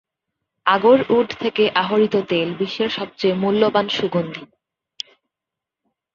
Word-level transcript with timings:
আগর 0.65 0.99
would 1.09 1.29
থেকে 1.39 1.63
আহরিত 1.75 2.15
তেল 2.29 2.49
বিশ্বের 2.59 2.89
সবচেয়ে 2.89 3.35
মূল্যবান 3.35 3.87
সুগন্ধি। 3.89 4.43